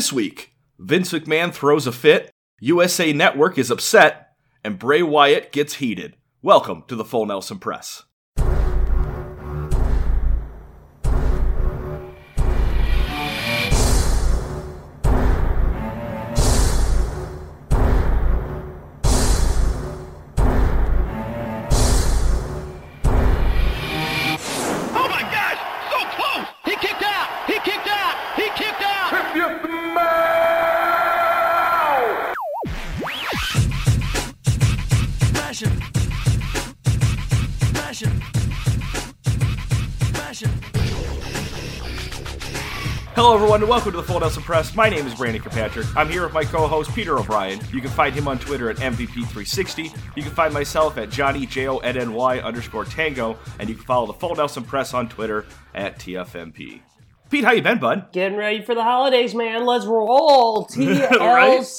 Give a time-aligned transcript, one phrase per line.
[0.00, 4.28] This week, Vince McMahon throws a fit, USA Network is upset,
[4.64, 6.16] and Bray Wyatt gets heated.
[6.40, 8.04] Welcome to the Full Nelson Press.
[43.50, 44.76] Everyone, and welcome to the Full Nelson Press.
[44.76, 45.84] My name is Brandon Kirkpatrick.
[45.96, 47.58] I'm here with my co-host Peter O'Brien.
[47.72, 49.92] You can find him on Twitter at MVP360.
[50.16, 54.62] You can find myself at JohnnyJONNY underscore Tango, and you can follow the Full Nelson
[54.62, 56.80] Press on Twitter at TFNP.
[57.30, 58.10] Pete, how you been, bud?
[58.10, 59.64] Getting ready for the holidays, man.
[59.64, 60.66] Let's roll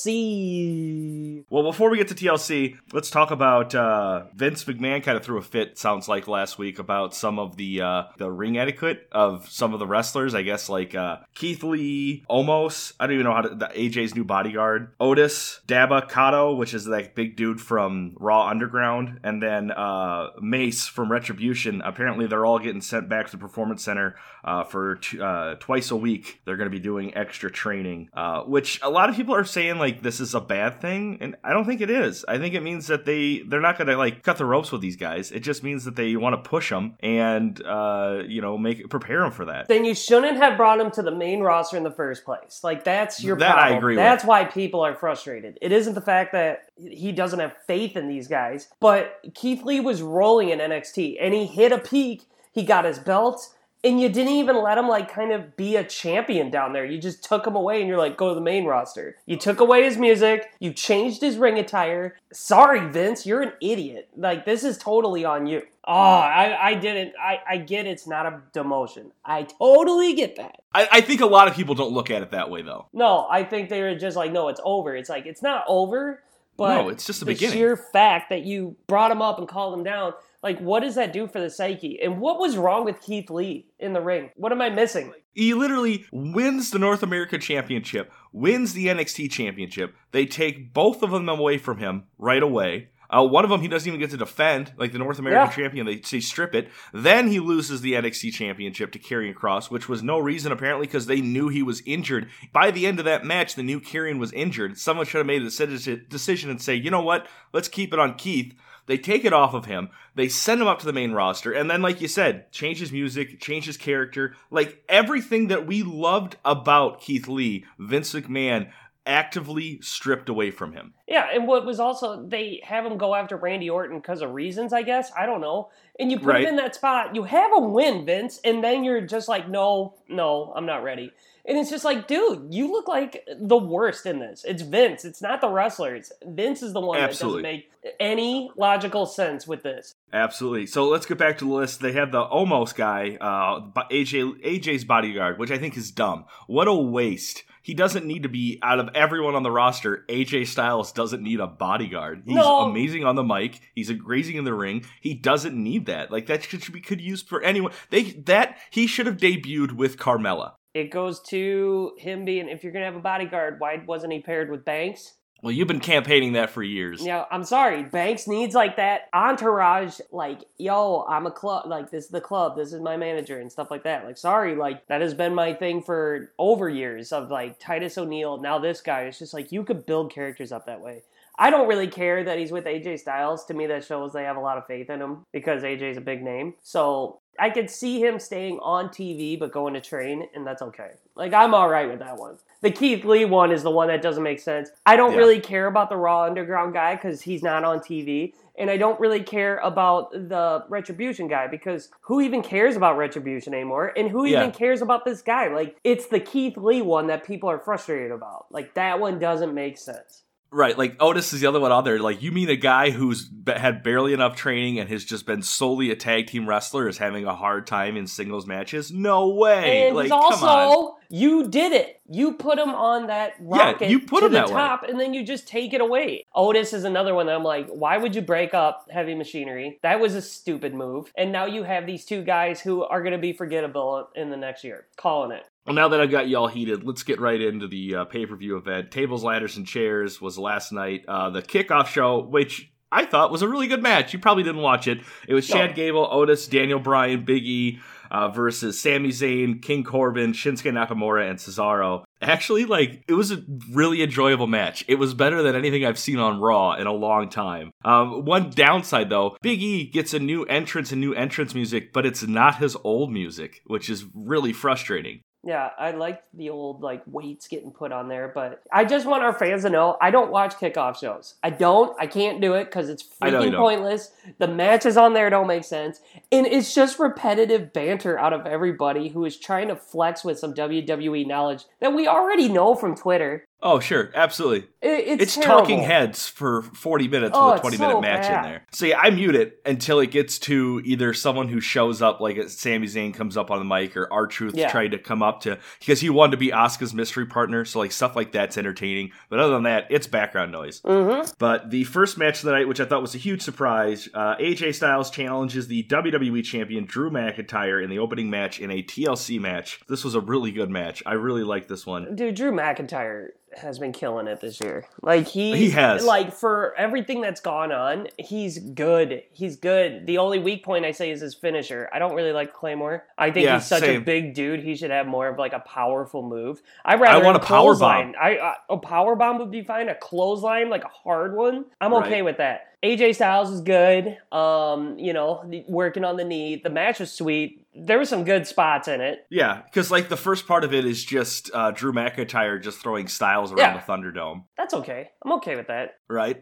[0.08, 1.44] TLC.
[1.50, 5.04] Well, before we get to TLC, let's talk about uh, Vince McMahon.
[5.04, 8.32] Kind of threw a fit, sounds like last week, about some of the uh, the
[8.32, 10.34] ring etiquette of some of the wrestlers.
[10.34, 12.94] I guess like uh, Keith Lee, Omos.
[12.98, 13.50] I don't even know how to.
[13.54, 19.44] The AJ's new bodyguard, Otis, Dabba-Kato, which is that big dude from Raw Underground, and
[19.44, 21.82] then uh, Mace from Retribution.
[21.84, 25.92] Apparently, they're all getting sent back to the Performance Center uh, for t- uh, twice
[25.92, 26.42] a week.
[26.46, 29.78] They're going to be doing extra training, uh, which a lot of people are saying
[29.78, 32.26] like this is a bad thing, and I don't think it is.
[32.28, 34.82] I think it means that they they're not going to like cut the ropes with
[34.82, 35.32] these guys.
[35.32, 39.22] It just means that they want to push them and uh, you know make prepare
[39.22, 39.68] them for that.
[39.68, 42.62] Then you shouldn't have brought him to the main roster in the first place.
[42.64, 43.78] Like that's your That I problem.
[43.78, 44.04] agree with.
[44.04, 45.58] That's why people are frustrated.
[45.62, 49.80] It isn't the fact that he doesn't have faith in these guys, but Keith Lee
[49.80, 52.24] was rolling in NXT and he hit a peak.
[52.54, 53.48] He got his belt.
[53.84, 56.86] And you didn't even let him like kind of be a champion down there.
[56.86, 59.16] You just took him away and you're like, go to the main roster.
[59.26, 62.16] You took away his music, you changed his ring attire.
[62.32, 64.10] Sorry, Vince, you're an idiot.
[64.16, 65.64] Like this is totally on you.
[65.84, 69.12] Oh, I, I didn't I, I get it's not a demotion.
[69.26, 70.62] I totally get that.
[70.76, 72.86] I, I think a lot of people don't look at it that way though.
[72.94, 74.96] No, I think they were just like, no, it's over.
[74.96, 76.22] It's like it's not over,
[76.56, 77.56] but No, it's just the the beginning.
[77.58, 80.14] sheer fact that you brought him up and called him down.
[80.44, 82.00] Like, what does that do for the psyche?
[82.02, 84.32] And what was wrong with Keith Lee in the ring?
[84.36, 85.14] What am I missing?
[85.34, 89.96] He literally wins the North America Championship, wins the NXT Championship.
[90.12, 92.90] They take both of them away from him right away.
[93.14, 95.54] Uh, one of them he doesn't even get to defend, like the North American Yeah.
[95.54, 95.86] champion.
[95.86, 96.70] They, they strip it.
[96.94, 101.08] Then he loses the NXT Championship to Karrion Kross, which was no reason apparently because
[101.08, 102.30] they knew he was injured.
[102.54, 104.78] By the end of that match, the new Karrion was injured.
[104.78, 107.28] Someone should have made a decision and say, you know what?
[107.54, 108.56] Let's keep it on Keith.
[108.86, 109.90] They take it off of him.
[110.16, 112.92] They send him up to the main roster, and then, like you said, change his
[112.92, 118.72] music, change his character, like everything that we loved about Keith Lee, Vince McMahon
[119.06, 120.94] actively stripped away from him.
[121.08, 124.74] Yeah, and what was also they have him go after Randy Orton because of reasons,
[124.74, 125.12] I guess.
[125.18, 125.70] I don't know.
[126.00, 126.42] And you put Right.
[126.44, 127.16] him in that spot.
[127.16, 131.12] You have a win, Vince, and then you're just like, no, no, I'm not ready.
[131.44, 134.46] And it's just like, dude, you look like the worst in this.
[134.46, 135.04] It's Vince.
[135.04, 136.12] It's not the wrestlers.
[136.24, 137.42] Vince is the one Absolutely.
[137.42, 139.96] that doesn't make any logical sense with this.
[140.14, 140.68] Absolutely.
[140.68, 141.82] So let's get back to the list.
[141.82, 146.26] They have the Omos guy, uh, AJ AJ's bodyguard, which I think is dumb.
[146.46, 147.44] What a waste.
[147.62, 150.06] He doesn't need to be out of everyone on the roster.
[150.10, 152.24] AJ Styles doesn't need a bodyguard.
[152.26, 152.62] He's No.
[152.70, 153.60] amazing on the mic.
[153.76, 154.84] He's amazing in the ring.
[155.00, 156.12] He doesn't need that.
[156.12, 157.72] Like that should be could use for anyone.
[157.90, 160.54] They that he should have debuted with Carmella.
[160.74, 164.22] It goes to him being, if you're going to have a bodyguard, why wasn't he
[164.22, 165.18] paired with Banks?
[165.42, 167.04] Well, you've been campaigning that for years.
[167.04, 167.84] Yeah, I'm sorry.
[167.84, 172.56] Banks needs like that entourage, like, yo, I'm a club, like, this is the club,
[172.56, 174.06] this is my manager, and stuff like that.
[174.06, 178.38] Like, sorry, like, that has been my thing for over years of like Titus O'Neil,
[178.38, 179.02] now this guy.
[179.04, 181.04] It's just like, you could build characters up that way.
[181.42, 183.46] I don't really care that he's with AJ Styles.
[183.46, 186.02] To me, that shows they have a lot of faith in him because AJ's a
[186.02, 186.54] big name.
[186.62, 190.92] So I could see him staying on TV but going to train, and that's okay.
[191.16, 192.38] Like, I'm all right with that one.
[192.62, 194.70] The Keith Lee one is the one that doesn't make sense.
[194.86, 195.18] I don't Yeah.
[195.18, 198.36] really care about the Raw Underground guy because he's not on TV.
[198.56, 203.56] And I don't really care about the Retribution guy because who even cares about Retribution
[203.56, 203.94] anymore?
[203.98, 204.42] And who Yeah.
[204.42, 205.48] even cares about this guy?
[205.48, 208.46] Like, it's the Keith Lee one that people are frustrated about.
[208.52, 210.22] Like, that one doesn't make sense.
[210.54, 211.98] Right, like Otis is the other one out there.
[212.00, 215.42] Like, you mean a guy who's be- had barely enough training and has just been
[215.42, 218.92] solely a tag team wrestler is having a hard time in singles matches?
[218.92, 219.88] No way!
[219.88, 220.22] And like, on.
[220.22, 222.02] also, you did it.
[222.10, 224.54] You put him on that rocket you put to him the that way.
[224.54, 226.26] top, and then you just take it away.
[226.36, 229.80] Otis is another one that I'm like, why would you break up Heavy Machinery?
[229.84, 231.14] That was a stupid move.
[231.16, 234.38] And now you have these two guys who are going to be forgettable in the
[234.38, 234.88] next year.
[234.98, 235.46] Calling it.
[235.66, 238.36] Well, now that I've got y'all heated, let's get right into the uh, pay per
[238.36, 238.92] view event.
[238.92, 241.06] Tables, ladders, and chairs was last night.
[241.08, 244.12] Uh, the kickoff show, which I thought was a really good match.
[244.12, 245.02] You probably didn't watch it.
[245.28, 245.48] It was.
[245.48, 247.80] Chad Gable, Otis, Daniel Bryan, Big E
[248.10, 252.04] uh, versus Sami Zayn, King Corbin, Shinsuke Nakamura, and Cesaro.
[252.22, 254.84] Actually, like it was a really enjoyable match.
[254.88, 257.72] It was better than anything I've seen on Raw in a long time.
[257.86, 262.06] Um, one downside though, Big E gets a new entrance and new entrance music, but
[262.06, 265.22] it's not his old music, which is really frustrating.
[265.44, 269.24] Yeah, I like the old like weights getting put on there, but I just want
[269.24, 271.34] our fans to know I don't watch kickoff shows.
[271.42, 272.00] I don't.
[272.00, 274.12] I can't do it because it's freaking pointless.
[274.38, 276.00] The matches on there don't make sense,
[276.32, 280.54] and it's just repetitive banter out of everybody who is trying to flex with some
[280.54, 283.46] WWE knowledge that we already know from Twitter.
[283.64, 284.68] Oh, sure, absolutely.
[284.82, 288.02] It, it's It's talking heads for 40 minutes Oh, with a it's 20 minute so
[288.02, 288.66] match in there.
[288.72, 292.50] So yeah, I mute it until it gets to either someone who shows up, like
[292.50, 294.72] Sami Zayn comes up on the mic, or R Truth Yeah.
[294.72, 297.64] tried to come up to because he wanted to be Asuka's mystery partner.
[297.64, 299.12] So like stuff like that's entertaining.
[299.30, 300.82] But other than that, it's background noise.
[300.82, 301.32] Mm-hmm.
[301.38, 304.38] But the first match of the night, which I thought was a huge surprise, uh,
[304.38, 309.40] AJ Styles challenges the WWE champion Drew McIntyre in the opening match in a TLC
[309.40, 309.82] match.
[309.88, 311.04] This was a really good match.
[311.06, 312.16] I really liked this one.
[312.16, 314.86] Dude, Drew McIntyre has been killing it this year.
[315.02, 316.04] Like he He has.
[316.06, 319.24] Like for everything that's gone on, he's good.
[319.32, 320.06] He's good.
[320.08, 321.90] The only weak point I say is his finisher.
[321.94, 323.06] I don't really like Claymore.
[323.18, 324.02] I think Yeah, he's such same.
[324.02, 324.62] a big dude.
[324.62, 326.62] He should have more of like a powerful move.
[326.86, 328.16] I rather want a power clothesline.
[328.20, 329.90] I, I a power bomb would be fine.
[329.90, 331.66] A clothesline, like a hard one.
[331.80, 332.26] I'm okay Right.
[332.26, 332.68] with that.
[332.84, 334.18] AJ Styles is good.
[334.32, 336.56] Um, you know, working on the knee.
[336.56, 337.61] The match was sweet.
[337.74, 339.20] There were some good spots in it.
[339.30, 343.08] Yeah, because like the first part of it is just uh, Drew McIntyre just throwing
[343.08, 343.82] Styles around Yeah.
[343.86, 345.10] the Thunderdome, That's okay.
[345.24, 345.92] I'm okay with that.
[346.10, 346.42] right?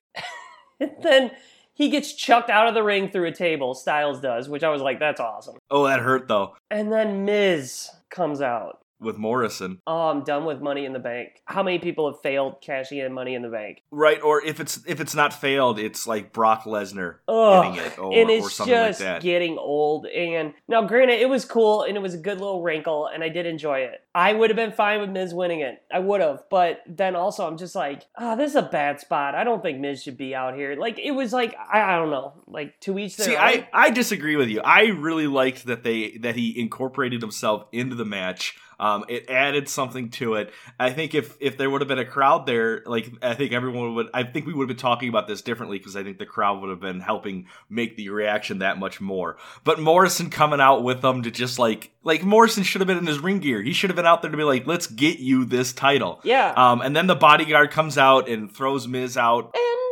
[0.79, 1.31] Then
[1.73, 4.81] he gets chucked out of the ring through a table, Styles does, which I was
[4.81, 5.55] like, that's awesome.
[5.69, 8.79] Oh, that hurt though And then Miz comes out.
[8.99, 11.41] With Morrison, Oh, I'm done with Money in the Bank.
[11.45, 13.83] How many people have failed cashing in Money in the Bank?
[13.91, 14.21] right?
[14.21, 17.63] Or if it's if it's not failed, it's like Brock Lesnar Ugh.
[17.75, 19.21] getting it, or, and or it's something like just that.
[19.21, 20.05] getting old.
[20.07, 23.29] And now, granted, it was cool and it was a good little wrinkle, and I
[23.29, 24.01] did enjoy it.
[24.13, 25.81] I would have been fine with Miz winning it.
[25.93, 26.43] I would have.
[26.49, 29.35] But then also, I'm just like, ah, this is a bad spot.
[29.35, 30.75] I don't think Miz should be out here.
[30.75, 32.33] Like, it was like, I, I don't know.
[32.47, 33.41] Like, to each their See, own.
[33.41, 34.61] I, I disagree with you.
[34.61, 38.57] I really liked that they that he incorporated himself into the match.
[38.79, 40.53] Um, it added something to it.
[40.79, 43.95] I think if if there would have been a crowd there, like I think everyone
[43.95, 44.07] would.
[44.13, 46.61] I think we would have been talking about this differently because I think the crowd
[46.61, 49.37] would have been helping make the reaction that much more.
[49.63, 53.07] But Morrison coming out with them to just like like Morrison should have been in
[53.07, 53.61] his ring gear.
[53.61, 56.21] He should have been out there to be like, let's get you this title.
[56.23, 56.53] yeah.
[56.55, 59.53] Um, and then the bodyguard comes out and throws Miz out.
[59.55, 59.88] And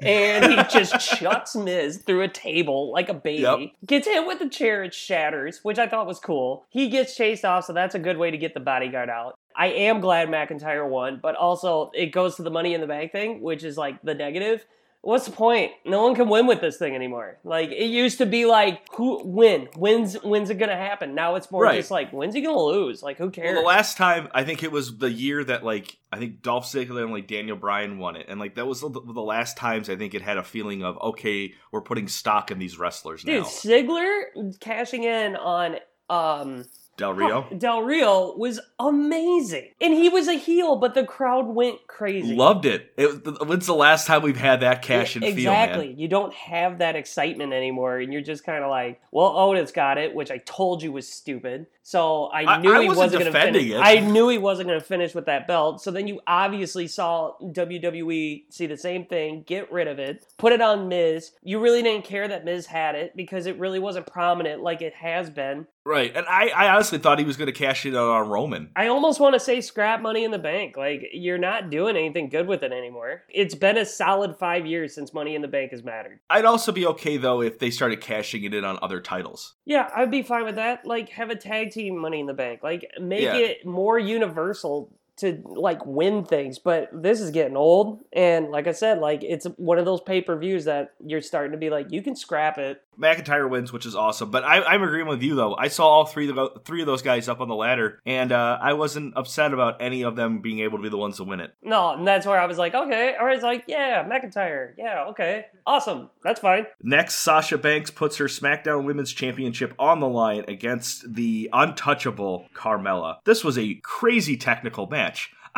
[0.00, 3.42] And he just chucks Miz through a table like a baby.
[3.42, 3.58] Yep.
[3.86, 6.64] Gets hit with the chair, it shatters, which I thought was cool.
[6.68, 9.38] He gets chased off, so that's a good way to get the bodyguard out.
[9.56, 13.12] I am glad McIntyre won, but also it goes to the money in the bank
[13.12, 14.66] thing, which is like the negative.
[15.02, 15.70] What's the point?
[15.84, 17.38] No one can win with this thing anymore.
[17.44, 19.68] Like it used to be like who win?
[19.76, 21.14] When's when's it gonna happen?
[21.14, 21.76] Now it's more Right.
[21.76, 23.02] just like when's he gonna lose?
[23.04, 23.52] Like who cares?
[23.54, 26.64] Well, the last time I think it was the year that like I think Dolph
[26.66, 29.88] Ziggler and like Daniel Bryan won it, and like that was the, the last times
[29.88, 33.42] I think it had a feeling of okay, we're putting stock in these wrestlers Dude,
[33.42, 33.48] now.
[33.48, 35.76] Ziggler cashing in on
[36.10, 36.64] um
[36.96, 39.70] Del Rio Del Rio was amazing.
[39.80, 42.34] And he was a heel, but the crowd went crazy.
[42.34, 42.92] loved it.
[42.96, 43.46] it.
[43.46, 45.86] When's the last time we've had that cash in exactly.
[45.86, 45.98] feel, man?
[45.98, 49.98] You don't have that excitement anymore, and you're just kind of like, well, Otis got
[49.98, 51.66] it, which I told you was stupid.
[51.82, 53.76] So I I- knew I he wasn't wasn't going to defending finish.
[53.76, 53.80] it.
[53.80, 55.80] I knew he wasn't going to finish with that belt.
[55.82, 60.52] So then you obviously saw WWE see the same thing, get rid of it, put
[60.52, 61.32] it on Miz.
[61.42, 64.94] You really didn't care that Miz had it because it really wasn't prominent like it
[64.94, 65.66] has been.
[65.86, 68.70] Right, and I, I honestly thought he was going to cash it out on Roman.
[68.74, 70.76] I almost want to say scrap money in the bank.
[70.76, 73.22] Like you're not doing anything good with it anymore.
[73.28, 76.18] It's been a solid five years since Money in the Bank has mattered.
[76.28, 79.54] I'd also be okay though if they started cashing it in on other titles.
[79.64, 80.84] Yeah, I'd be fine with that.
[80.84, 82.64] Like have a tag team Money in the Bank.
[82.64, 83.36] Like make Yeah.
[83.36, 86.58] it more universal to like win things.
[86.58, 90.20] But this is getting old, and like I said, like it's one of those pay
[90.20, 92.82] per views that you're starting to be like, you can scrap it.
[92.98, 94.30] McIntyre wins, which is awesome.
[94.30, 95.54] But I, I'm agreeing with you though.
[95.54, 98.32] I saw all three of the, three of those guys up on the ladder, and
[98.32, 101.24] uh, I wasn't upset about any of them being able to be the ones to
[101.24, 101.54] win it.
[101.62, 105.04] No, and that's where I was like, okay, all right, it's like, yeah, McIntyre, yeah,
[105.08, 106.66] okay, awesome, that's fine.
[106.82, 113.16] Next, Sasha Banks puts her SmackDown Women's Championship on the line against the untouchable Carmella.
[113.24, 115.05] This was a crazy technical match.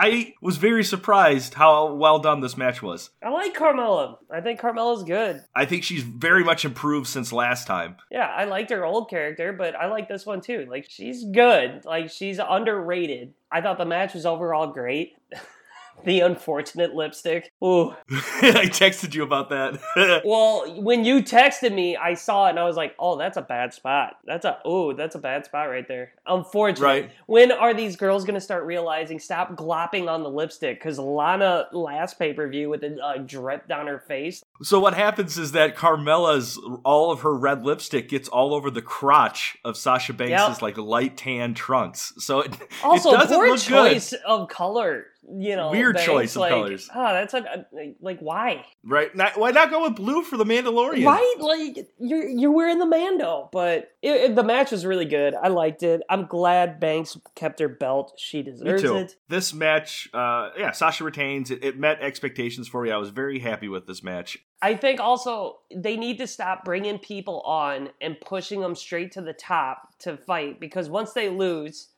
[0.00, 3.10] I was very surprised how well done this match was.
[3.20, 4.18] I like Carmella.
[4.30, 5.42] I think Carmella's good.
[5.56, 7.96] I think she's very much improved since last time.
[8.08, 10.68] Yeah, I liked her old character, but I like this one too.
[10.70, 11.84] Like she's good.
[11.84, 13.34] Like she's underrated.
[13.50, 15.14] I thought the match was overall great.
[16.04, 17.52] the unfortunate lipstick.
[17.62, 17.90] Ooh.
[18.10, 19.78] I texted you about that.
[20.24, 23.42] Well, when you texted me, I saw it and I was like, "Oh, that's a
[23.42, 24.16] bad spot.
[24.24, 26.84] That's a oh, that's a bad spot right there." Unfortunate.
[26.84, 27.10] Right.
[27.26, 29.18] When are these girls gonna start realizing?
[29.18, 33.68] Stop glopping on the lipstick because Lana last pay per view with a uh, drip
[33.68, 34.44] down her face.
[34.62, 38.82] so what happens is that Carmella's all of her red lipstick gets all over the
[38.82, 40.62] crotch of Sasha Banks's Yep.
[40.62, 42.12] like light tan trunks.
[42.18, 42.52] So it,
[42.82, 45.06] Also, it doesn't poor look choice of color.
[45.30, 46.88] You know, Weird choice of like, colors.
[46.94, 47.66] Oh, that's a,
[48.00, 48.64] like why?
[48.82, 49.14] right?
[49.14, 51.04] Not, why not go with blue for the Mandalorian?
[51.04, 51.34] Right?
[51.38, 55.34] Like you're you're wearing the Mando, but it, it- the match was really good.
[55.34, 56.02] I liked it.
[56.08, 58.14] I'm glad Banks kept her belt.
[58.16, 59.16] She deserves it.
[59.28, 61.50] This match, uh, yeah, Sasha retains.
[61.50, 62.90] It, it met expectations for me.
[62.90, 64.38] I was very happy with this match.
[64.60, 69.20] I think also they need to stop bringing people on and pushing them straight to
[69.20, 71.88] the top to fight because once they lose,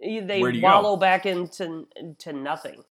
[0.00, 0.66] they you go?
[0.66, 2.82] wallow back into into nothing.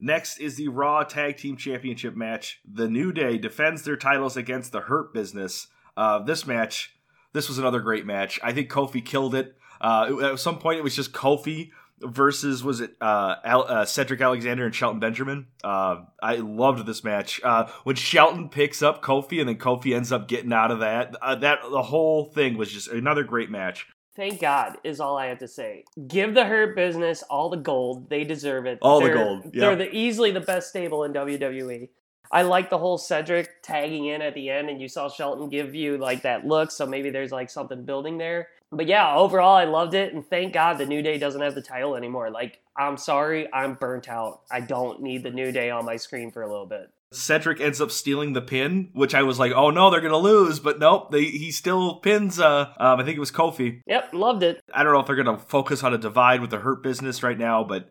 [0.00, 2.60] Next is the Raw Tag Team Championship match.
[2.64, 5.66] The New Day defends their titles against the Hurt Business.
[5.96, 6.96] Uh, this match,
[7.32, 8.38] this was another great match.
[8.42, 9.56] I think Kofi killed it.
[9.80, 13.84] Uh, it- at some point, it was just Kofi versus was it uh, Al, uh,
[13.84, 15.48] Cedric Alexander and Shelton Benjamin.
[15.64, 17.40] Uh, I loved this match.
[17.42, 21.16] Uh, when Shelton picks up Kofi and then Kofi ends up getting out of that,
[21.20, 23.88] uh, that the whole thing was just another great match.
[24.18, 25.84] Thank God is all I have to say.
[26.08, 28.10] Give the Hurt Business all the gold.
[28.10, 28.80] They deserve it.
[28.82, 31.88] All the They're- gold, They're the easily the best stable in WWE.
[32.32, 35.72] I like the whole Cedric tagging in at the end, and you saw Shelton give
[35.72, 36.72] you like that look.
[36.72, 38.48] So maybe there's like something building there.
[38.72, 41.62] But yeah, overall, I loved it, and thank God the New Day doesn't have the
[41.62, 42.28] title anymore.
[42.28, 44.40] Like, I'm sorry, I'm burnt out.
[44.50, 46.90] I don't need the New Day on my screen for a little bit.
[47.10, 50.60] Cedric ends up stealing the pin, which I was like, "Oh no, they're gonna lose!"
[50.60, 52.38] But nope, they, he still pins.
[52.38, 53.80] Uh, um, I think it was Kofi.
[53.86, 54.60] Yep, loved it.
[54.74, 57.38] I don't know if they're gonna focus on a divide with the Hurt Business right
[57.38, 57.90] now, but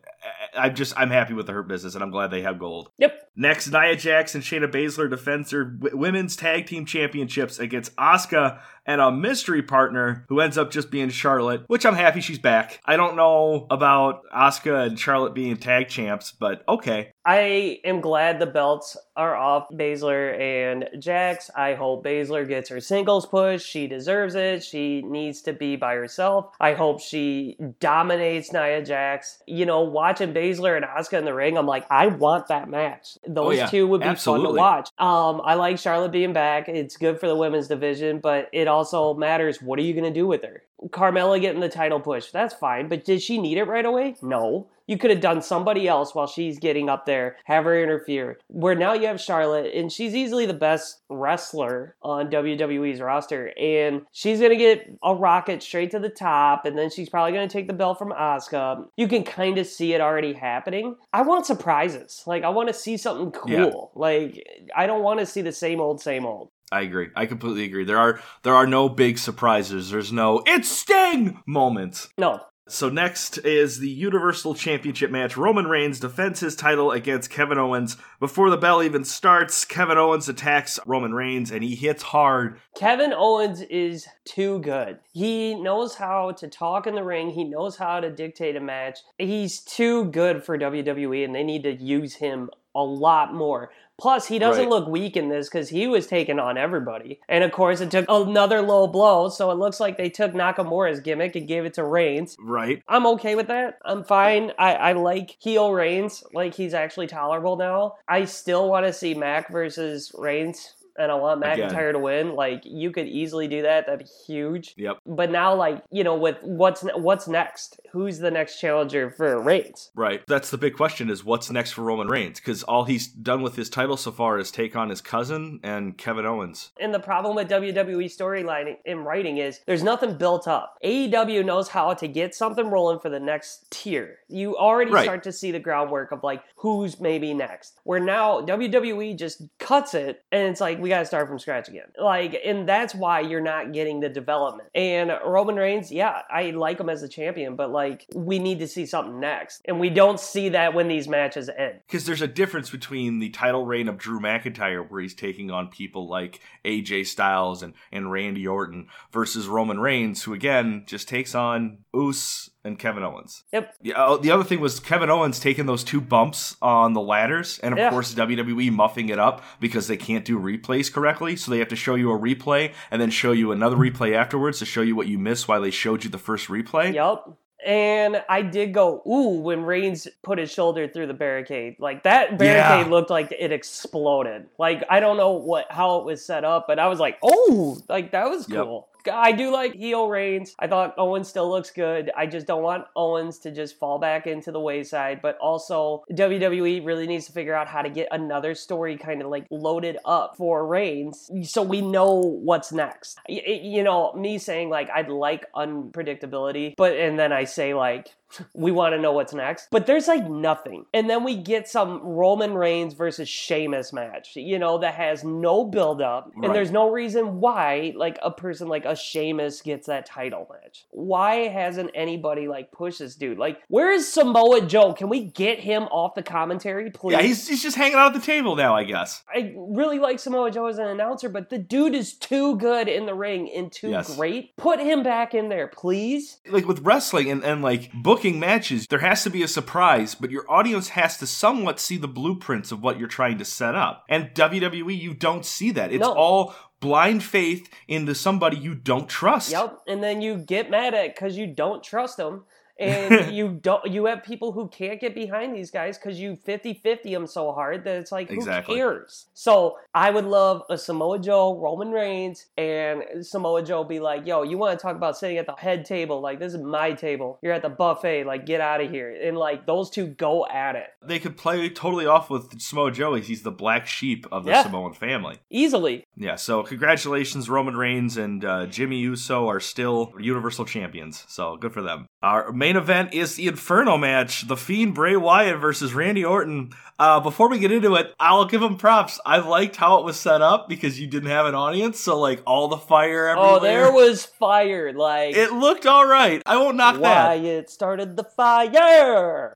[0.56, 2.90] I'm just I'm happy with the Hurt Business, and I'm glad they have gold.
[2.98, 3.30] Yep.
[3.34, 8.60] Next, Nia Jax and Shayna Baszler defends their w- women's tag team championships against Asuka
[8.88, 12.80] and a mystery partner who ends up just being Charlotte, which I'm happy she's back.
[12.84, 17.12] I don't know about Asuka and Charlotte being tag champs, but okay.
[17.24, 21.50] I am glad the belts are off Baszler and Jax.
[21.54, 23.62] I hope Baszler gets her singles push.
[23.62, 24.64] She deserves it.
[24.64, 26.54] She needs to be by herself.
[26.58, 29.42] I hope she dominates Nia Jax.
[29.46, 33.18] You know, watching Baszler and Asuka in the ring, I'm like, I want that match.
[33.26, 33.66] Those Oh, yeah.
[33.66, 34.88] two would be fun to watch.
[34.98, 36.68] Um, I like Charlotte being back.
[36.70, 38.77] It's good for the women's division, but it also
[39.18, 40.62] matters what are you going to do with her?
[40.90, 44.14] Carmella getting the title push, that's fine, but did she need it right away?
[44.22, 44.68] No.
[44.86, 48.38] You could have done somebody else while she's getting up there, have her interfere.
[48.48, 54.02] Where now you have Charlotte, and she's easily the best wrestler on WWE's roster, and
[54.12, 57.66] she's gonna get a rocket straight to the top, and then she's probably gonna take
[57.66, 58.86] the belt from Asuka.
[58.96, 60.96] You can kind of see it already happening.
[61.12, 62.22] I want surprises.
[62.26, 63.90] Like I want to see something cool.
[63.94, 66.48] Like I don't want to see the same old, same old.
[66.70, 67.08] I agree.
[67.16, 67.84] I completely agree.
[67.84, 69.90] There are there are no big surprises.
[69.90, 72.08] There's no it's Sting moments.
[72.18, 75.38] No, So next is the Universal Championship match.
[75.38, 77.96] Roman Reigns defends his title against Kevin Owens.
[78.20, 82.60] Before the bell even starts, Kevin Owens attacks Roman Reigns and he hits hard.
[82.76, 84.98] Kevin Owens is too good.
[85.14, 87.30] He knows how to talk in the ring.
[87.30, 88.98] He knows how to dictate a match.
[89.16, 93.70] He's too good for WWE, and they need to use him a lot more.
[94.00, 94.70] Plus, he doesn't Right.
[94.70, 97.18] look weak in this because he was taking on everybody.
[97.28, 101.00] And of course, it took another low blow, so it looks like they took Nakamura's
[101.00, 102.36] gimmick and gave it to Reigns.
[102.40, 102.80] Right?
[102.88, 103.78] I'm okay with that.
[103.84, 104.52] I'm fine.
[104.56, 106.22] I, I like heel Reigns.
[106.32, 107.94] Like he's actually tolerable now.
[108.06, 111.70] I still want to see Mac versus Reigns, and I want Again.
[111.70, 112.34] McIntyre to win.
[112.34, 113.86] Like you could easily do that.
[113.86, 114.74] That'd be huge.
[114.76, 114.98] Yep.
[115.06, 117.80] But now, like you know, with what's what's next?
[117.92, 119.90] Who's the next challenger for Reigns?
[119.94, 120.22] Right.
[120.26, 122.38] That's the big question is what's next for Roman Reigns?
[122.40, 125.96] Because all he's done with his title so far is take on his cousin and
[125.96, 126.70] Kevin Owens.
[126.80, 130.76] And the problem with WWE storyline in writing is there's nothing built up.
[130.84, 134.18] AEW knows how to get something rolling for the next tier.
[134.28, 135.04] You already Right.
[135.04, 137.78] start to see the groundwork of like who's maybe next.
[137.84, 141.38] Where now WWE just cuts it and it's like we we got to start from
[141.38, 141.88] scratch again.
[141.98, 144.70] Like, and that's why you're not getting the development.
[144.74, 148.66] And Roman Reigns, yeah, I like him as a champion, but like, we need to
[148.66, 149.60] see something next.
[149.66, 151.80] And we don't see that when these matches end.
[151.86, 155.68] Because there's a difference between the title reign of Drew McIntyre, where he's taking on
[155.68, 161.34] people like AJ Styles and, and Randy Orton, versus Roman Reigns, who again just takes
[161.34, 163.44] on Uso and Kevin Owens.
[163.52, 163.74] Yep.
[163.82, 163.94] Yeah.
[163.98, 167.72] oh, The other thing was Kevin Owens taking those two bumps on the ladders, and
[167.72, 167.90] of Yeah.
[167.90, 171.76] course WWE muffing it up because they can't do replays correctly, so they have to
[171.76, 175.06] show you a replay and then show you another replay afterwards to show you what
[175.06, 176.92] you missed while they showed you the first replay.
[176.94, 177.24] Yep.
[177.66, 181.74] And I did go, ooh, when Reigns put his shoulder through the barricade.
[181.80, 182.90] Like that barricade Yeah.
[182.92, 184.46] looked like it exploded.
[184.58, 187.78] Like I don't know what how it was set up, but I was like, oh,
[187.88, 188.64] like that was Yep.
[189.10, 190.54] I do like heel Reigns.
[190.58, 192.10] I thought Owens still looks good.
[192.16, 195.20] I just don't want Owens to just fall back into the wayside.
[195.22, 199.28] But also, WWE really needs to figure out how to get another story kind of
[199.28, 203.18] like loaded up for Reigns so we know what's next.
[203.28, 208.08] You know, me saying like I'd like unpredictability, but and then I say like
[208.54, 209.68] we want to know what's next.
[209.70, 210.84] But there's like nothing.
[210.92, 215.64] And then we get some Roman Reigns versus Sheamus match, you know, that has no
[215.64, 216.30] build up.
[216.42, 220.84] And there's no reason why like a person like a Sheamus gets that title match.
[220.90, 223.38] Why hasn't anybody like pushed this dude?
[223.38, 224.92] Like, where is Samoa Joe?
[224.92, 227.12] Can we get him off the commentary, please?
[227.12, 229.22] Yeah, he's, he's just hanging out at the table now, I guess.
[229.32, 233.06] I really like Samoa Joe as an announcer, but the dude is too good in
[233.06, 234.16] the ring and too Yes.
[234.16, 234.56] great.
[234.56, 236.38] Put him back in there, please.
[236.50, 240.30] like with wrestling and, and like booking matches, there has to be a surprise, but
[240.30, 244.04] your audience has to somewhat see the blueprints of what you're trying to set up.
[244.08, 245.92] And WWE, you don't see that.
[245.92, 246.12] It's No.
[246.14, 249.50] all blind faith into somebody you don't trust.
[249.50, 249.80] Yep.
[249.88, 252.44] And then you get mad at because you don't trust them.
[252.78, 257.02] And you don't you have people who can't get behind these guys because you 50-50
[257.12, 258.74] them so hard that it's like Exactly.
[258.76, 259.26] who cares?
[259.34, 264.42] So I would love a Samoa Joe, Roman Reigns, and Samoa Joe be like, yo,
[264.42, 266.20] you want to talk about sitting at the head table?
[266.20, 267.38] Like this is my table.
[267.42, 269.16] You're at the buffet, like get out of here.
[269.22, 270.86] And like those two go at it.
[271.02, 273.14] They could play totally off with Samoa Joe.
[273.14, 274.62] He's the black sheep of the Yeah.
[274.62, 275.38] Samoan family.
[275.50, 276.04] Easily.
[276.16, 281.24] Yeah, so congratulations, Roman Reigns and uh, Jimmy Uso are still Universal Champions.
[281.28, 282.06] So good for them.
[282.22, 286.72] Our main event is the Inferno match: The Fiend Bray Wyatt versus Randy Orton.
[287.00, 289.20] Uh, before we get into it, I'll give him props.
[289.24, 292.42] I liked how it was set up because you didn't have an audience, so like
[292.44, 293.50] all the fire everywhere.
[293.52, 294.92] Oh, there was fire.
[294.92, 296.42] Like It looked all right.
[296.44, 297.38] I won't knock that.
[297.38, 299.54] Wyatt started the fire.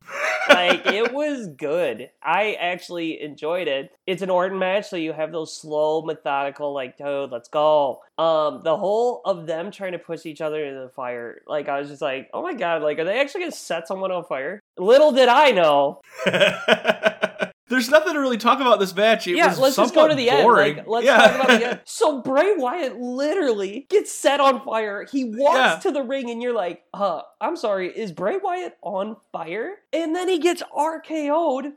[0.49, 2.10] like it was good.
[2.23, 3.91] I actually enjoyed it.
[4.06, 8.02] It's an Orton match, so you have those slow, methodical, like, dude, let's go.
[8.23, 11.80] Um, the whole of them trying to push each other into the fire, like I
[11.80, 14.61] was just like, oh my god, like are they actually gonna set someone on fire?
[14.78, 16.00] Little did I know.
[17.69, 19.26] There's nothing to really talk about this match.
[19.26, 20.78] It yeah, was let's just go to the boring.
[20.80, 20.87] end.
[20.87, 21.17] Like, let's Yeah.
[21.17, 21.80] talk about the end.
[21.87, 25.06] So Bray Wyatt literally gets set on fire.
[25.11, 25.76] He walks Yeah.
[25.85, 30.15] to the ring, and you're like, "Uh, I'm sorry, is Bray Wyatt on fire?" And
[30.15, 31.73] then he gets RKO'd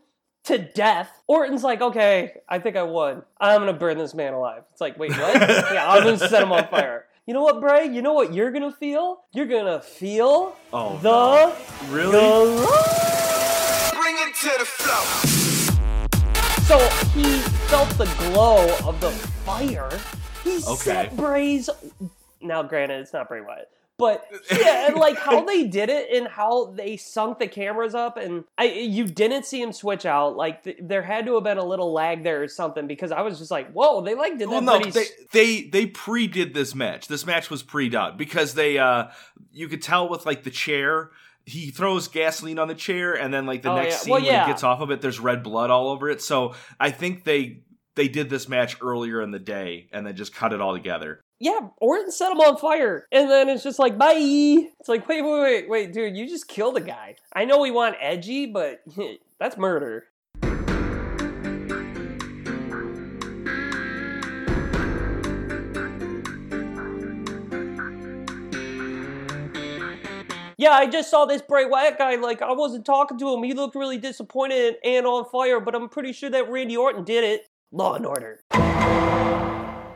[0.45, 1.09] to death.
[1.27, 3.23] Orton's like, "Okay, I think I won.
[3.39, 5.33] I'm gonna burn this man alive." It's like, wait, what?
[5.73, 7.05] yeah, I'm gonna set him on fire.
[7.25, 7.87] You know what, Bray?
[7.87, 9.23] You know what you're gonna feel?
[9.33, 11.55] You're gonna feel Oh, the no.
[11.95, 12.11] Really?
[12.11, 12.65] glow.
[13.99, 15.31] Bring it to the flow.
[16.65, 16.79] So
[17.19, 17.23] he
[17.67, 19.11] felt the glow of the
[19.45, 19.89] fire.
[20.43, 20.75] He Okay.
[20.75, 21.69] set Bray's.
[22.41, 26.27] Now, granted, it's not Bray Wyatt, but yeah, and like how they did it and
[26.27, 30.35] how they sunk the cameras up, and I you didn't see him switch out.
[30.35, 33.21] Like th- there had to have been a little lag there or something because I
[33.21, 36.75] was just like, whoa, they like did that Well, no, they, they they pre-did this
[36.75, 37.07] match.
[37.07, 39.05] This match was pre-done because they uh
[39.51, 41.11] you could tell with like the chair.
[41.47, 43.97] He throws gasoline on the chair, and then like the Oh, next yeah.
[43.99, 44.45] scene Well, when yeah.
[44.45, 46.21] he gets off of it, there's red blood all over it.
[46.21, 47.61] So I think they
[47.95, 51.21] they did this match earlier in the day and then just cut it all together.
[51.39, 54.15] Yeah, Orton set him on fire, and then it's just like bye.
[54.15, 57.15] It's like wait, wait, wait, wait, dude, you just killed a guy.
[57.33, 58.81] I know we want edgy, but
[59.39, 60.05] that's murder.
[70.57, 72.15] Yeah, I just saw this Bray Wyatt guy.
[72.15, 73.43] Like, I wasn't talking to him.
[73.43, 77.25] He looked really disappointed and on fire, but I'm pretty sure that Randy Orton did
[77.25, 77.49] it.
[77.73, 78.39] Law and order.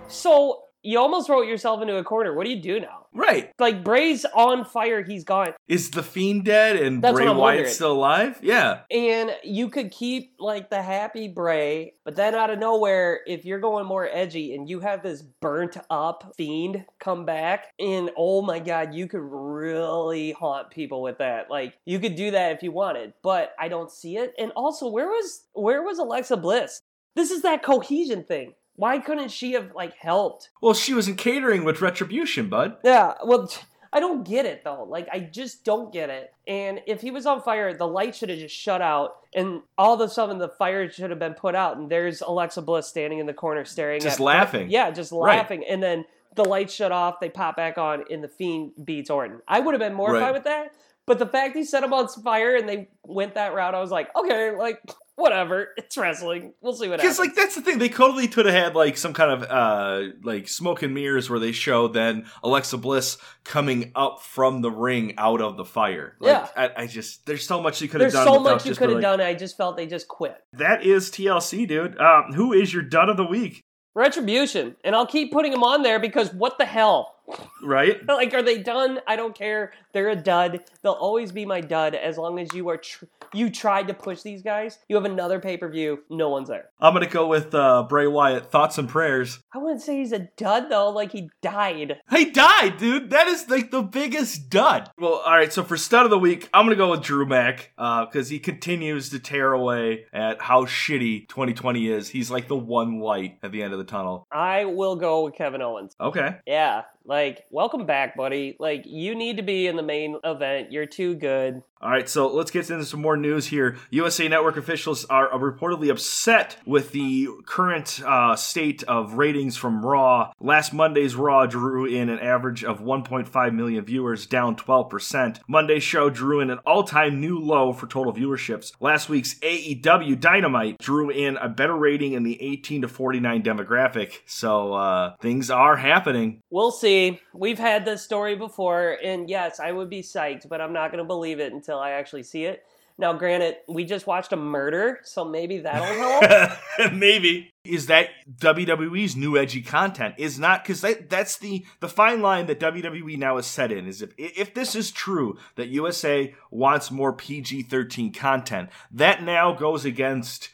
[0.09, 2.33] So, you almost wrote yourself into a corner.
[2.33, 3.07] What do you do now?
[3.13, 3.51] Right?
[3.59, 5.03] Like, Bray's on fire.
[5.03, 5.53] He's gone.
[5.67, 7.69] Is the fiend dead and That's Bray Wyatt wondering.
[7.69, 8.39] still alive?
[8.41, 8.81] Yeah.
[8.91, 13.59] And you could keep, like, the happy Bray, but then out of nowhere, if you're
[13.59, 18.59] going more edgy and you have this burnt up fiend come back, and oh my
[18.59, 21.49] god, you could really haunt people with that.
[21.49, 24.33] Like, you could do that if you wanted, but I don't see it.
[24.37, 26.81] And also, where was where was Alexa Bliss?
[27.15, 28.53] This is that cohesion thing.
[28.79, 30.49] Why couldn't she have like helped?
[30.61, 32.77] Well, she was in catering with Retribution, bud.
[32.83, 33.51] Yeah, well,
[33.91, 34.85] I don't get it though.
[34.89, 36.33] Like, I just don't get it.
[36.47, 39.93] And if he was on fire, the light should have just shut out, and all
[39.95, 43.19] of a sudden the fire should have been put out, and there's Alexa Bliss standing
[43.19, 44.69] in the corner staring, Just laughing.
[44.69, 45.35] Yeah, just Right.
[45.37, 49.09] laughing, and then the lights shut off, they pop back on, and the Fiend beats
[49.09, 49.41] Orton.
[49.45, 50.21] I would have been more Right.
[50.21, 50.71] fine with that.
[51.05, 53.89] But the fact he set him on fire and they went that route, I was
[53.91, 54.79] like, okay, like
[55.19, 56.53] whatever, it's wrestling.
[56.61, 57.17] We'll see what happens.
[57.17, 60.13] Because like that's the thing, they totally could have had like some kind of uh
[60.23, 65.13] like smoke and mirrors where they show then Alexa Bliss coming up from the ring
[65.17, 66.15] out of the fire.
[66.19, 66.47] Like, Yeah.
[66.55, 68.25] I, I just there's so much you could have done.
[68.25, 69.21] There's so much you could have like- done.
[69.21, 70.35] I just felt they just quit.
[70.53, 71.99] That is TLC, dude.
[71.99, 73.61] Um, who is your dud of the week?
[73.95, 77.15] Retribution, and I'll keep putting them on there because what the hell?
[77.63, 77.97] Right?
[78.19, 78.99] Like, are they done?
[79.07, 79.71] I don't care.
[79.93, 80.59] They're a dud.
[80.81, 82.77] They'll always be my dud as long as you are.
[82.77, 84.79] Tr- you tried to push these guys.
[84.89, 86.03] You have another pay per view.
[86.09, 86.69] No one's there.
[86.81, 88.51] I'm gonna go with uh, Bray Wyatt.
[88.51, 89.39] Thoughts and prayers.
[89.53, 90.89] I wouldn't say he's a dud though.
[90.89, 92.01] Like he died.
[92.09, 93.11] He died, dude.
[93.11, 94.89] That is like the biggest dud.
[94.97, 95.53] Well, all right.
[95.53, 99.09] So for stud of the week, I'm gonna go with Drew Mack because he continues
[99.09, 102.09] to tear away at how shitty 2020 is.
[102.09, 104.27] He's like the one light at the end of the tunnel.
[104.31, 105.95] I will go with Kevin Owens.
[106.01, 106.37] Okay.
[106.45, 108.55] Yeah, like welcome back, buddy.
[108.59, 110.71] Like you need to be in the main event.
[110.71, 111.63] You're too good.
[111.81, 113.77] All right, so let's get into some more news here.
[113.89, 120.33] USA Network officials are reportedly upset with the current uh, state of ratings from Raw.
[120.41, 125.39] Last Monday's Raw drew in an average of 1.5 million viewers, down 12%.
[125.47, 128.73] Monday's show drew in an all time new low for total viewerships.
[128.81, 134.19] Last week's AEW Dynamite drew in a better rating in the 18 to 49 demographic.
[134.25, 136.41] So uh, things are happening.
[136.49, 137.21] We'll see.
[137.33, 141.01] We've had this story before, and yes, I would be psyched, but I'm not going
[141.01, 142.63] to believe it until I actually see it.
[142.99, 145.85] Now, granted, we just watched a murder, so maybe that'll
[146.19, 146.93] help.
[146.93, 152.21] Maybe is that WWE's new edgy content is not because that that's the the fine
[152.21, 156.33] line that WWE now is set in is if if this is true that USA
[156.51, 160.49] wants more PG thirteen content that now goes against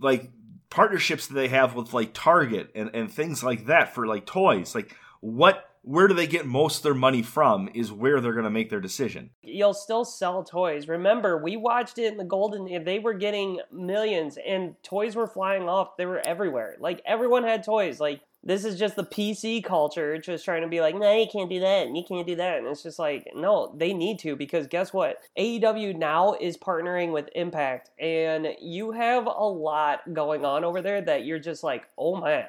[0.00, 0.30] like
[0.70, 4.74] partnerships that they have with like Target and and things like that for like toys
[4.74, 8.44] like what where do they get most of their money from is where they're going
[8.44, 10.88] to make their decision You'll still sell toys.
[10.88, 12.84] Remember, we watched it in the golden.
[12.84, 15.96] They were getting millions, and toys were flying off.
[15.96, 16.76] They were everywhere.
[16.80, 18.00] Like everyone had toys.
[18.00, 21.50] Like this is just the PC culture, just trying to be like, no, you can't
[21.50, 22.58] do that, and you can't do that.
[22.58, 25.18] And it's just like, no, they need to because guess what?
[25.38, 31.00] AEW now is partnering with Impact, and you have a lot going on over there
[31.02, 32.46] that you're just like, oh man.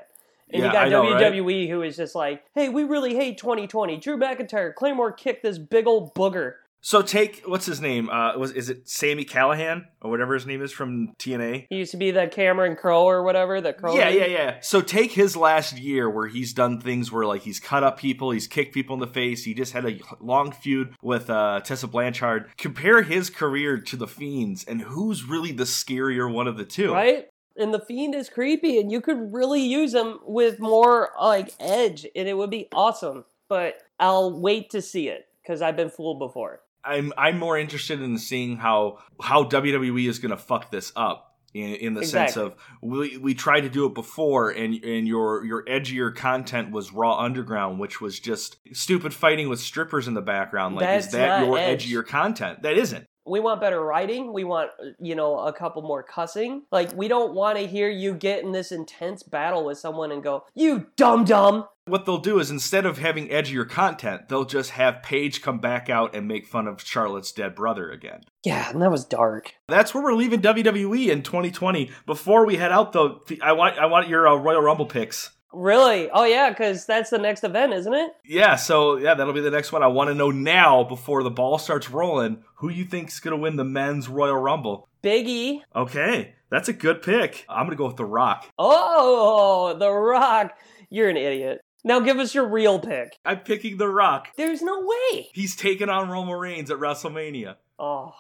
[0.54, 1.34] And Yeah, you got know, right?
[1.34, 3.98] WWE who is just like, hey, we really hate 2020.
[3.98, 6.54] Drew McIntyre, Claymore kicked this big old booger.
[6.82, 10.62] so take what's his name uh was is it Sami Callihan or whatever his name
[10.62, 13.62] is from TNA He used to be the Cameron Crow or whatever.
[13.62, 13.96] The Crow.
[13.96, 14.58] Yeah, yeah, yeah.
[14.62, 18.32] So take his last year where he's done things where like he's cut up people,
[18.32, 21.88] he's kicked people in the face, he just had a long feud with uh, Tessa
[21.88, 22.50] Blanchard.
[22.58, 26.92] Compare his career to the Fiends, and who's really the scarier one of the two?
[26.94, 27.28] Right?
[27.56, 32.06] And the Fiend is creepy, and you could really use him with more like edge,
[32.16, 33.26] and it would be awesome.
[33.48, 36.62] But I'll wait to see it because I've been fooled before.
[36.84, 41.30] I'm I'm more interested in seeing how how WWE is going to fuck this up.
[41.54, 45.46] In, in the sense of we, we tried to do it before and and your
[45.46, 50.22] your edgier content was raw underground which was just stupid fighting with strippers in the
[50.22, 51.88] background like is that your edge.
[51.88, 54.34] edgier content that isn't We want better writing.
[54.34, 56.64] We want, you know, a couple more cussing.
[56.72, 60.22] Like, we don't want to hear you get in this intense battle with someone and
[60.22, 61.66] go, you dumb dumb.
[61.86, 65.90] what they'll do is instead of having edgier content, they'll just have Paige come back
[65.90, 68.22] out and make fun of Charlotte's dead brother again.
[68.44, 69.54] Yeah, and that was dark.
[69.68, 71.92] That's where we're leaving WWE in 2020.
[72.06, 75.32] Before we head out, though, I want I want your uh, Royal Rumble picks.
[75.54, 76.10] Really?
[76.10, 78.12] Oh, yeah, because that's the next event, isn't it?
[78.26, 79.84] Yeah, so yeah, that'll be the next one.
[79.84, 83.56] I want to know now before the ball starts rolling who you think's gonna win
[83.56, 84.90] the men's Royal Rumble.
[85.04, 85.60] Biggie.
[85.76, 87.46] Okay, that's a good pick.
[87.48, 88.50] I'm gonna go with The Rock.
[88.58, 90.58] Oh, The Rock.
[90.90, 91.62] You're an idiot.
[91.84, 93.18] Now give us your real pick.
[93.26, 94.30] I'm picking The Rock.
[94.38, 95.30] There's no way.
[95.34, 97.56] He's taking on Roman Reigns at WrestleMania.
[97.78, 98.14] Oh,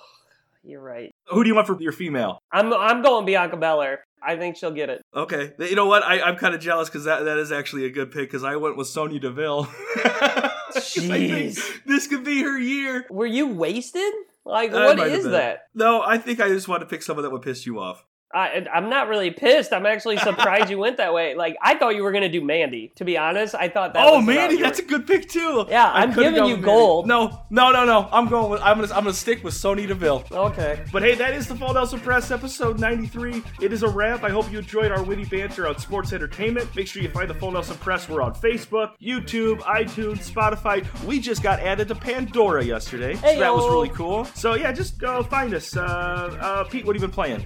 [0.63, 1.13] you're right.
[1.27, 2.39] Who do you want for your female?
[2.51, 4.05] I'm I'm going Bianca Belair.
[4.25, 5.01] I think she'll get it.
[5.15, 6.03] Okay, you know what?
[6.03, 8.29] I, I'm kind of jealous because that, that is actually a good pick.
[8.29, 9.67] Because I went with Sonya Deville.
[9.95, 11.59] I Jeez.
[11.85, 13.05] this could be her year.
[13.09, 14.13] Were you wasted?
[14.45, 15.33] Like I what might have is been.
[15.33, 15.59] that?
[15.73, 18.03] No, I think I just want to pick someone that would piss you off.
[18.33, 19.73] I, I'm not really pissed.
[19.73, 21.35] I'm actually surprised you went that way.
[21.35, 22.91] Like I thought you were gonna do Mandy.
[22.95, 24.05] To be honest, I thought that.
[24.07, 25.65] oh, Mandy, that's a good pick too.
[25.69, 27.07] Yeah, I I'm giving you gold.
[27.07, 28.09] No, no, no, no.
[28.11, 28.61] I'm going with.
[28.61, 28.93] I'm gonna.
[28.93, 30.23] I'm gonna stick with Sonya Deville.
[30.31, 30.83] okay.
[30.91, 33.43] But hey, that is the Full Nelson Press episode 93.
[33.61, 34.23] It is a wrap.
[34.23, 36.75] I hope you enjoyed our witty banter on sports entertainment.
[36.75, 38.09] Make sure you find the Full Nelson Press.
[38.09, 40.83] We're on Facebook, YouTube, iTunes, Spotify.
[41.05, 43.15] We just got added to Pandora yesterday.
[43.15, 44.25] so that was really cool.
[44.25, 45.75] So yeah, just go find us.
[45.75, 45.81] Uh,
[46.41, 47.45] uh, Pete, what have you been playing?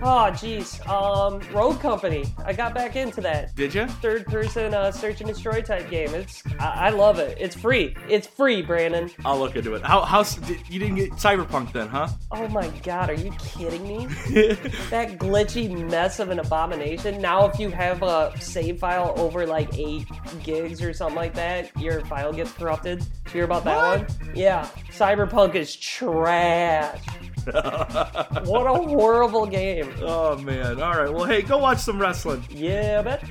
[0.00, 0.86] Oh, jeez.
[0.88, 2.24] Um, Rogue Company.
[2.44, 3.54] I got back into that.
[3.54, 3.86] Did you?
[3.86, 6.14] Third person uh, search and destroy type game.
[6.14, 7.36] It's I, I love it.
[7.40, 7.94] It's free.
[8.08, 9.10] It's free, Brandon.
[9.24, 9.82] I'll look into it.
[9.82, 10.02] How?
[10.02, 10.22] How?
[10.22, 12.08] did- You didn't get Cyberpunk then, huh?
[12.30, 14.06] Oh my god, are you kidding me?
[14.90, 17.20] that glitchy mess of an abomination.
[17.20, 20.06] Now, if you have a save file over like eight
[20.42, 22.98] gigs or something like that, your file gets corrupted.
[23.00, 24.08] Did you hear about that What?
[24.26, 24.36] one?
[24.36, 27.00] Yeah, Cyberpunk is trash.
[27.44, 29.92] What a horrible game.
[30.00, 30.80] oh man.
[30.80, 31.12] All right.
[31.12, 32.44] Well, hey, go watch some wrestling.
[32.50, 33.22] Yeah, bet.